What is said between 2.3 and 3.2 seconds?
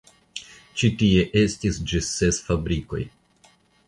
fabrikoj.